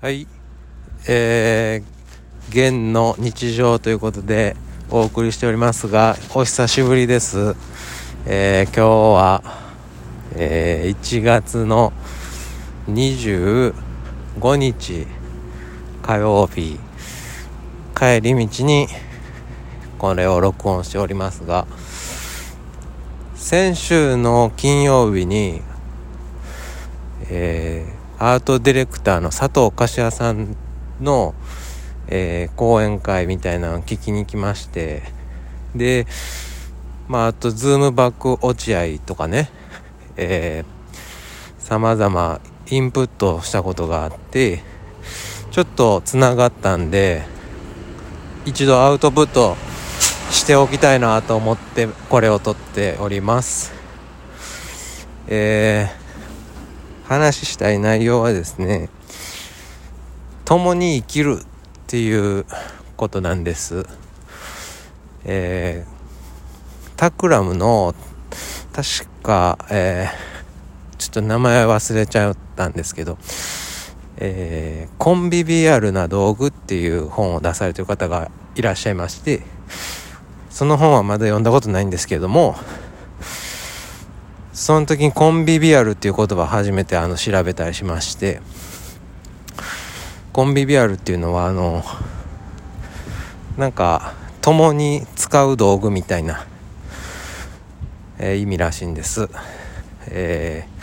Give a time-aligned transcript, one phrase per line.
[0.00, 0.26] はい。
[1.08, 4.54] えー、現の日常ということで
[4.90, 7.54] お送りしておりますが、お久しぶりです。
[8.26, 9.42] えー、今日は、
[10.34, 11.94] えー、1月の
[12.88, 13.72] 25
[14.56, 15.06] 日
[16.02, 16.78] 火曜日、
[17.96, 18.88] 帰り道に
[19.96, 21.66] これを録音しておりますが、
[23.36, 25.62] 先週の金曜日に、
[27.30, 30.56] えーアートディレクターの佐藤柏さん
[31.00, 31.34] の、
[32.08, 35.02] えー講演会みたいなのを聞きに来まして
[35.74, 36.06] で
[37.08, 39.50] まああとズームバック落合とかね
[40.16, 40.64] え
[41.58, 44.62] さまざまインプットしたことがあって
[45.50, 47.22] ちょっとつながったんで
[48.44, 49.56] 一度アウトプット
[50.30, 53.72] しておきたいなと思ってこれを撮っております。
[55.26, 56.03] えー
[57.04, 58.88] 話したい内容はですね
[60.44, 61.44] 共に生きるっ
[61.86, 62.46] ていう
[62.96, 63.86] ことなんです。
[65.24, 67.94] えー、タクラムの
[68.72, 73.16] 確か、えー、ちょっと名前忘れちゃったんですけど
[74.16, 79.42] えー、コンビビアルな道具っていう本を出されてる方がいらっしゃいまして
[80.50, 82.54] その本はまだ読んだことないんですけれども
[84.54, 88.40] その時にコンビビアルっていう言葉初めてあの調べたりしまして
[90.32, 91.82] コンビビアルっていうのはあの
[93.58, 96.46] なんか共に使う道具みたいな、
[98.18, 99.28] えー意味らしいんです、
[100.08, 100.74] えー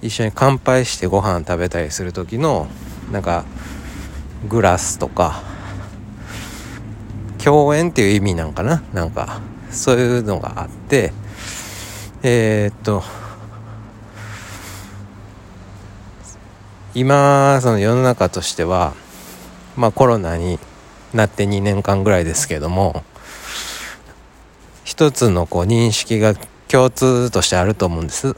[0.00, 2.68] 一緒に乾杯してご飯食べたりする時の
[3.10, 3.44] なんか
[4.48, 5.42] グラスとか
[7.42, 8.80] 共演っていう意味なんかな？
[8.92, 9.40] なんか
[9.72, 11.12] そういうのがあって
[12.22, 13.04] えー、っと
[16.92, 18.94] 今その世の中としては
[19.76, 20.58] まあコロナに
[21.14, 23.04] なって2年間ぐらいですけども
[24.84, 26.34] 一つのこう認識が
[26.66, 28.34] 共通としてあると思うんです。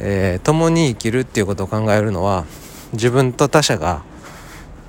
[0.00, 2.44] えー共に生きるっていうことを考えるのは
[2.92, 4.02] 自分と他者が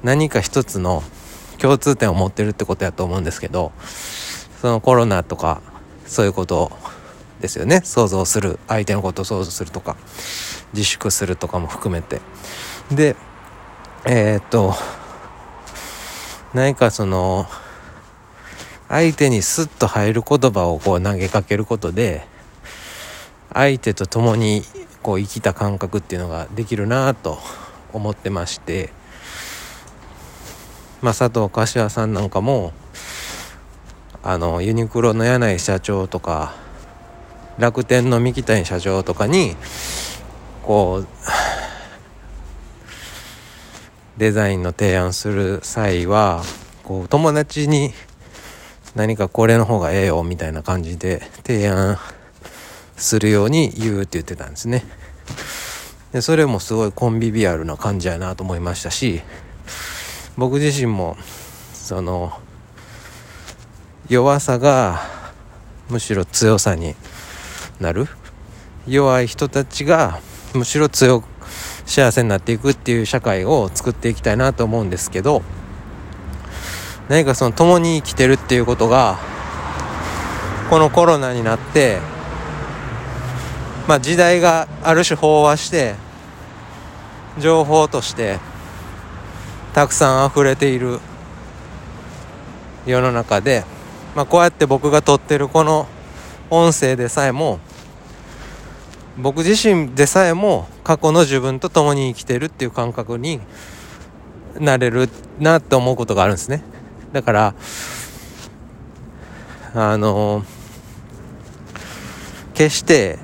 [0.03, 1.03] 何か一つの
[1.61, 3.71] 共通点を持ってるってことやと思うんですけど
[4.61, 5.61] そのコロナとか
[6.05, 6.71] そういうこと
[7.39, 7.81] ですよね。
[7.85, 9.95] 想像する相手のことを想像するとか
[10.73, 12.21] 自粛するとかも含めて。
[12.91, 13.15] で
[14.05, 14.73] えーっと
[16.53, 17.45] 何かその
[18.87, 22.25] 相手にスッと入る言葉をこう投げかけることで
[23.53, 24.63] 相手と共に
[25.03, 27.37] こう生きた感覚っていうのができるなと
[27.93, 28.91] 思ってまして
[31.01, 32.73] まあ、佐藤柏さんなんかも
[34.21, 36.53] あのユニクロの柳井社長とか
[37.57, 39.55] 楽天の三木谷社長とかに
[40.63, 41.07] こう
[44.17, 46.43] デザインの提案する際は
[46.83, 47.91] こう友達に
[48.95, 51.97] 何かこれの方がええよみたいな感じで提案
[52.97, 54.83] するように言うって言ってたんですね。
[56.11, 59.21] でそれもすごいコンビビアルな感じやなと思いましたし
[60.39, 61.17] 僕自身も
[61.73, 62.31] その
[64.07, 65.01] 弱さが
[65.89, 66.95] むしろ強さに
[67.81, 68.07] なる。
[68.87, 70.21] 弱い人たちが
[70.53, 71.27] むしろ強く
[71.85, 75.43] 幸せになっていくっていう社会を作っていきたいなと思うんですけど
[77.09, 79.19] 何かその共に生きてるっていうことが
[80.69, 81.99] このコロナになって
[83.87, 85.95] まあ時代がある種飽和して
[87.39, 88.39] 情報として
[89.79, 90.99] たくさん溢れている
[92.85, 93.63] 世の中で、
[94.13, 95.87] まあ、こうやって僕が撮ってるこの
[96.49, 97.61] 音声でさえも
[99.17, 103.39] 僕自身でさえも過去の自分と共に生きてるっていう感覚に
[104.59, 105.07] なれる
[105.39, 106.61] なって思うことがあるんですね。
[107.13, 107.55] だから
[109.73, 110.43] あの
[112.53, 113.17] 決して、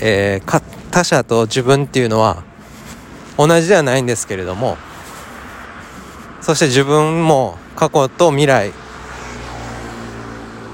[0.00, 2.42] えー他者と自分っていうのは
[3.36, 4.76] 同じではないんですけれども
[6.48, 8.72] そして自分も過去と未来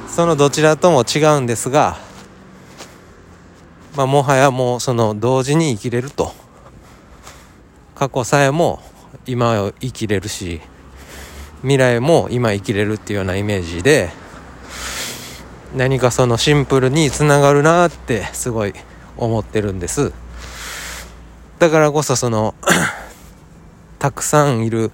[0.06, 1.96] そのどちらとも違うんですが、
[3.96, 6.30] まあ、もはやもうその同時に生きれると。
[7.96, 8.80] 過去さえも
[9.26, 10.60] 今を生きれるし
[11.62, 14.10] 未来も今生きれるっていうようなイメージで
[15.74, 18.74] 何かそのシンプルにつながるなってすごい
[19.16, 20.12] 思ってるんです。
[21.58, 22.54] だからこそその
[23.98, 24.92] たくさんいる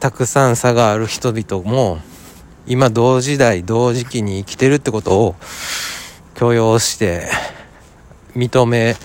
[0.00, 1.98] たくさん差がある人々も
[2.66, 5.34] 今同時代同時期に生きてるってことを
[6.34, 7.28] 許容して
[8.34, 8.96] 認め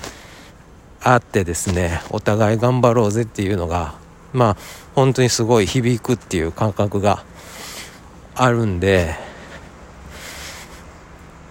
[1.02, 3.96] あってですねお互い頑張ろうぜっていうのが
[4.34, 4.58] まあ
[4.96, 7.24] 本当にすごい響くっていう感覚が
[8.36, 9.16] あるんで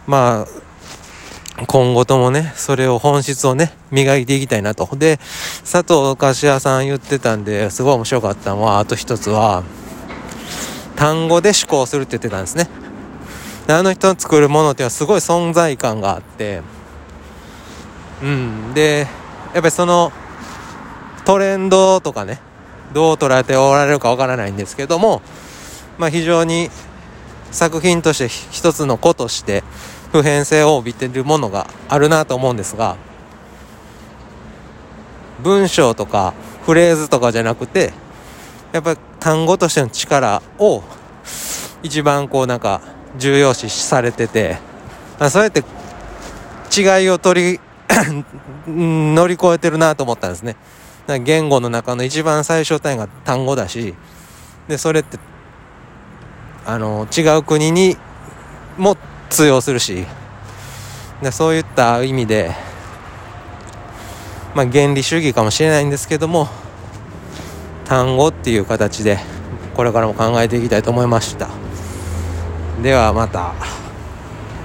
[0.07, 0.68] まあ
[1.67, 4.89] 今後ともねそれを本質をね磨いていきたいなと。
[4.97, 5.19] で
[5.61, 9.65] 佐藤柏さん言ってたんですごい面白かったのはあと一つは
[10.97, 12.69] 単語で思考するって言ってたんですね。
[13.69, 16.63] あの人の作るものっていうのはすごい存在感があって。
[18.23, 18.75] うん。
[18.75, 19.07] で
[19.53, 20.13] やっぱりその
[21.25, 22.41] トレンドとかね
[22.93, 25.21] どう捉えておられるかわからないんですけども
[25.99, 26.71] まあ非常に
[27.51, 29.63] 作品として一つの子として
[30.13, 32.97] 普遍性を帯びているものがあるなと思うんですが
[35.43, 36.35] 文章とか
[36.65, 37.93] フレーズとかじゃなくて
[38.73, 40.83] やっぱり単語としての力を
[41.83, 42.81] 一番こうなんか
[43.17, 44.59] 重要視されてて
[45.31, 45.65] そうやって
[46.77, 47.61] 違いを取り
[48.69, 50.57] 乗り越えてるなと思ったんですね。
[51.21, 53.95] 言語の中の一番最小単位が単語だし
[54.69, 55.19] でそれって
[56.67, 57.97] あの違う国に
[58.77, 58.99] も
[59.31, 60.07] 通用するし
[61.23, 62.55] でそういった意味で
[64.55, 66.49] まあ原理主義かもしれないんですけども
[67.85, 69.19] 単語っていう形で
[69.75, 71.49] これからも考えていきたいと思いました
[72.83, 73.78] ではまた。